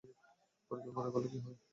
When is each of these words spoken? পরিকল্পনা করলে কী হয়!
পরিকল্পনা 0.71 1.09
করলে 1.13 1.27
কী 1.31 1.37
হয়! 1.39 1.57